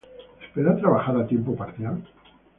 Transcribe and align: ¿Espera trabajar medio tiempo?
¿Espera 0.41 0.75
trabajar 0.77 1.13
medio 1.13 1.27
tiempo? 1.27 1.55